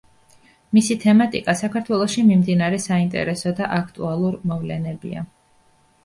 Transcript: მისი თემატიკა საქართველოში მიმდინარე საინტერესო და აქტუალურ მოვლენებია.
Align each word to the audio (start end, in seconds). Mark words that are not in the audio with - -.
მისი 0.75 0.95
თემატიკა 1.01 1.53
საქართველოში 1.59 2.23
მიმდინარე 2.29 2.79
საინტერესო 2.85 3.53
და 3.59 3.67
აქტუალურ 3.75 4.39
მოვლენებია. 4.53 5.23